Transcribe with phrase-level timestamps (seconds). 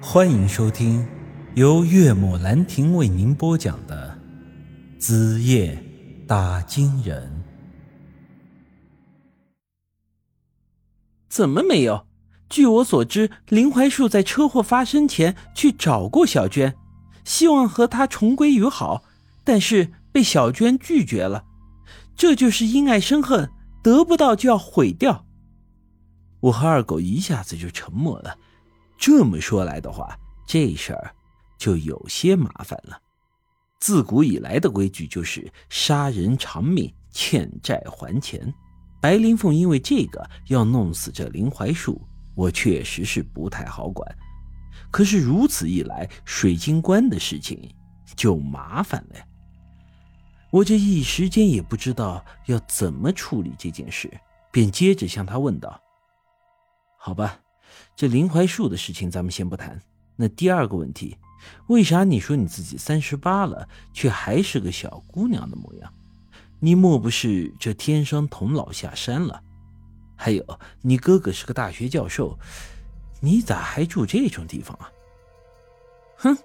[0.00, 1.06] 欢迎收听
[1.54, 4.18] 由岳母兰亭为您播讲的
[5.00, 5.82] 《子夜
[6.26, 7.44] 打金人》。
[11.30, 12.06] 怎么没有？
[12.50, 16.76] 据我所知，林怀树在车祸发生前去找过小娟，
[17.24, 19.02] 希望和她重归于好，
[19.44, 21.44] 但是被小娟拒绝了。
[22.14, 23.50] 这就是因爱生恨，
[23.82, 25.24] 得不到就要毁掉。
[26.40, 28.36] 我和二狗一下子就沉默了。
[28.98, 31.14] 这么说来的话，这事儿
[31.58, 33.00] 就有些麻烦了。
[33.78, 38.52] 自古以来的规矩就是杀人偿命，欠债还钱。
[39.00, 42.00] 白灵凤因为这个要弄死这林槐树，
[42.34, 44.16] 我确实是不太好管。
[44.90, 47.70] 可是如此一来，水晶棺的事情
[48.16, 49.26] 就麻烦了呀。
[50.50, 54.10] 我这一时间也不知道要怎么处理这件事，
[54.50, 55.80] 便接着向他问道
[56.98, 57.38] ：“好吧。”
[57.94, 59.80] 这林槐树的事情咱们先不谈。
[60.16, 61.16] 那第二个问题，
[61.68, 65.92] 为啥你说你自己三十八了，却还是个小姑娘的模样？
[66.58, 69.42] 你莫不是这天生童姥下山了？
[70.16, 72.38] 还有，你哥哥是个大学教授，
[73.20, 74.90] 你咋还住这种地方啊？
[76.16, 76.38] 哼，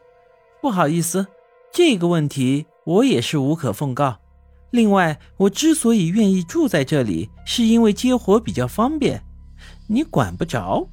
[0.62, 1.28] 不好意思，
[1.72, 4.20] 这个问题我也是无可奉告。
[4.72, 9.24] 另外，我之所以愿意住在这里，是因为接活比较方便，
[9.88, 10.90] 你管不着。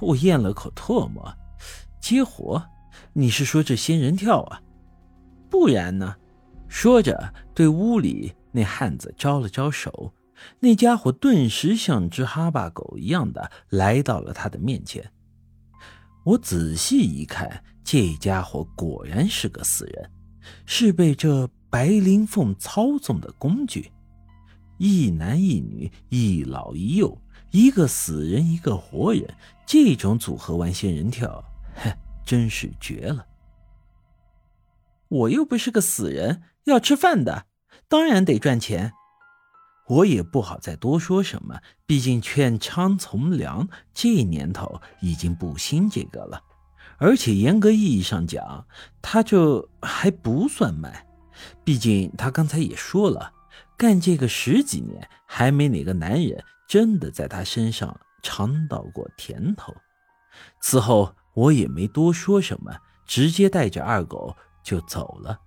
[0.00, 1.34] 我咽了口唾沫，
[2.00, 2.62] 接活？
[3.12, 4.60] 你是说这仙人跳啊？
[5.50, 6.14] 不然呢？
[6.68, 10.12] 说着，对屋里那汉子招了招手，
[10.60, 15.10] 那家伙顿时像只哈巴狗一样的来到了他的面前。
[16.24, 20.10] 我仔细一看，这家伙果然是个死人，
[20.66, 23.90] 是被这白灵凤操纵的工具。
[24.78, 27.16] 一男一女，一老一幼。
[27.50, 29.34] 一个死人，一个活人，
[29.66, 31.44] 这种组合玩仙人跳，
[31.76, 31.90] 哼，
[32.24, 33.26] 真是绝了。
[35.08, 37.46] 我又不是个死人，要吃饭的，
[37.88, 38.92] 当然得赚钱。
[39.88, 46.42] 我也不好再多说什么，毕竟劝娼从良，这年头已经不兴这个了。
[46.98, 48.66] 而且严格意义上讲，
[49.00, 51.06] 他这还不算卖，
[51.62, 53.32] 毕竟他刚才也说了，
[53.76, 56.42] 干这个十几年，还没哪个男人。
[56.66, 59.74] 真的在他身上尝到过甜头。
[60.60, 65.40] 此后我也没多说什么，直接带着二狗就走了。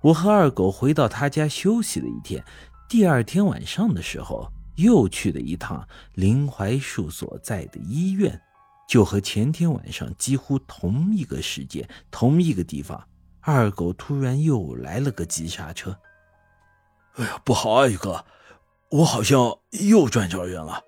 [0.00, 2.44] 我和二狗回到他家休息了一天。
[2.88, 8.40] 第二天晚上的时候，又去了一趟林槐树所在的医院，
[8.86, 13.02] 就和前天晚上几乎同一个时间、同一个地方。
[13.40, 15.98] 二狗突然又来了个急刹车。
[17.14, 18.24] 哎呀，不好啊，宇哥！
[18.94, 20.84] 我好像又转着人了。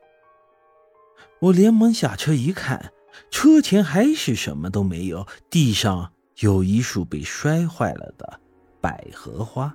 [1.40, 2.92] 我连忙下车一看，
[3.32, 8.40] 车前还是什么都没有，地上有一束被摔坏了的
[8.80, 9.74] 百合花。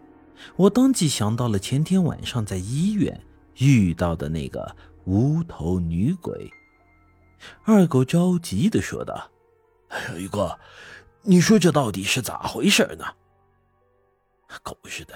[0.55, 3.21] 我当即想到了前天晚上在医院
[3.57, 6.49] 遇到的那个无头女鬼。
[7.65, 9.29] 二狗着急的说道
[9.89, 10.57] ：“哎呀，宇哥，
[11.23, 13.05] 你说这到底是咋回事呢？
[14.63, 15.13] 狗日的！”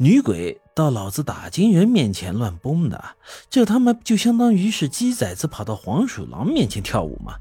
[0.00, 3.16] 女鬼到老子打金人面前乱蹦的，
[3.50, 7.34] 这他妈就相当于是鸡崽子跑到黄鼠狼面前跳舞吗？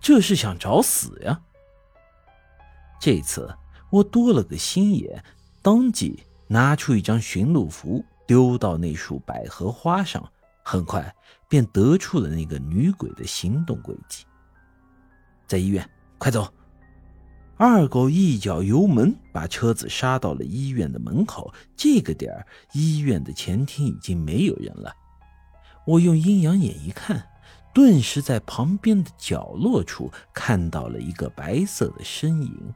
[0.00, 1.40] 这是想找死呀！
[3.00, 3.54] 这次
[3.90, 5.22] 我多了个心眼，
[5.62, 10.28] 当即拿出一张寻路符，丢到那束百合花上，
[10.64, 11.14] 很快
[11.48, 14.24] 便得出了那个女鬼的行动轨迹。
[15.46, 15.88] 在医院，
[16.18, 16.52] 快走！
[17.62, 21.52] 二狗一脚油门，把车子刹到了医院的门口。
[21.76, 24.90] 这个点儿，医院的前厅已经没有人了。
[25.86, 27.22] 我用阴阳眼一看，
[27.74, 32.72] 顿时在旁边的角落处看到了一个白色的身影。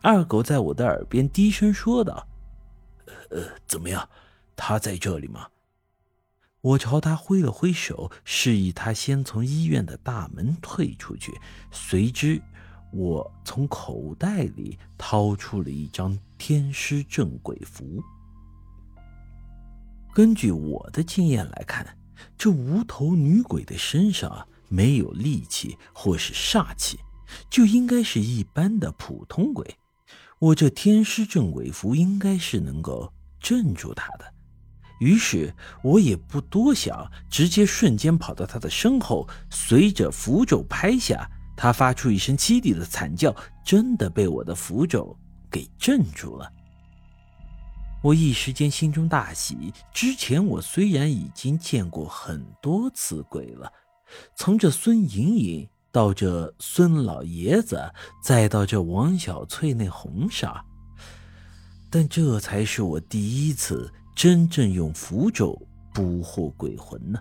[0.00, 2.26] 二狗在我的耳边低声说道
[3.30, 4.08] ：“呃，怎么样？
[4.56, 5.46] 他在这里吗？”
[6.60, 11.32] 我朝他挥了挥手，示意他先从医院的大门退出去，
[11.70, 12.42] 随之。
[12.92, 18.02] 我从口袋里掏出了一张天师镇鬼符。
[20.14, 21.96] 根据我的经验来看，
[22.36, 27.00] 这无头女鬼的身上没有戾气或是煞气，
[27.48, 29.78] 就应该是一般的普通鬼。
[30.38, 33.10] 我这天师镇鬼符应该是能够
[33.40, 34.34] 镇住她的。
[35.00, 41.26] 于是我也不多想，直接瞬间跑到她的身后，随着符咒拍下。
[41.62, 43.32] 他发出一声凄厉的惨叫，
[43.64, 45.16] 真的被我的符咒
[45.48, 46.52] 给镇住了。
[48.02, 49.72] 我一时间心中大喜。
[49.94, 53.72] 之前我虽然已经见过很多次鬼了，
[54.34, 57.80] 从这孙莹莹到这孙老爷子，
[58.20, 60.64] 再到这王小翠那红纱，
[61.88, 65.56] 但这才是我第一次真正用符咒
[65.94, 67.20] 捕获鬼魂呢，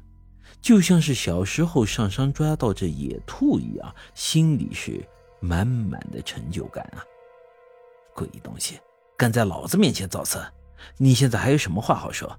[0.61, 5.03] 就像是小时候上山抓到这野兔一样，心里是
[5.39, 7.03] 满满的成就感啊！
[8.13, 8.79] 鬼东西，
[9.17, 10.39] 敢在老子面前造次，
[10.97, 12.37] 你现在还有什么话好说？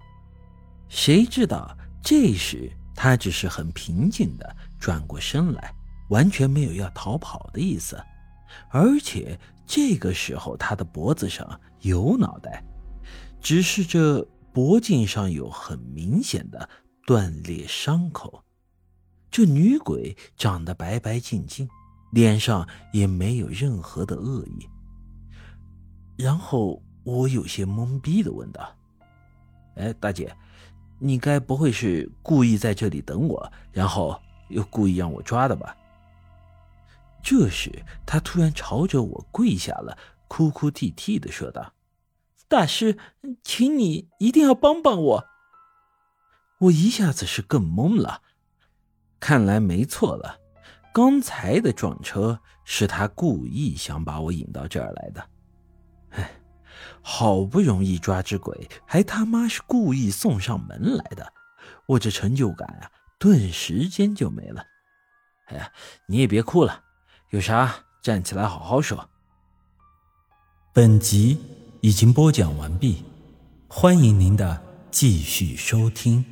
[0.88, 5.74] 谁知道这时他只是很平静的转过身来。
[6.08, 7.98] 完全没有要逃跑的意思，
[8.68, 12.62] 而且这个时候他的脖子上有脑袋，
[13.40, 14.22] 只是这
[14.52, 16.68] 脖颈上有很明显的
[17.06, 18.44] 断裂伤口。
[19.30, 21.68] 这女鬼长得白白净净，
[22.12, 24.68] 脸上也没有任何的恶意。
[26.16, 28.76] 然后我有些懵逼的问道
[29.76, 30.36] ：“哎，大姐，
[30.98, 34.20] 你该不会是故意在这里等我，然后
[34.50, 35.74] 又故意让我抓的吧？”
[37.24, 39.96] 这时，他突然朝着我跪下了，
[40.28, 41.72] 哭哭啼啼的说道
[42.48, 42.98] ：“大师，
[43.42, 45.24] 请你一定要帮帮我。”
[46.62, 48.22] 我一下子是更懵了，
[49.18, 50.38] 看来没错了，
[50.94, 55.28] 刚才的撞车是他故意想把我引到这儿来的。
[56.10, 56.30] 哎，
[57.00, 61.32] 好不容易抓只鬼，还他妈是故意送上门来的，
[61.86, 64.64] 我这成就感啊，顿时间就没了。
[65.46, 65.72] 哎呀，
[66.06, 66.84] 你也别哭了。
[67.30, 69.08] 有啥站起来好好说。
[70.72, 71.38] 本集
[71.80, 73.02] 已经播讲完毕，
[73.66, 74.62] 欢迎您的
[74.92, 76.24] 继续收听。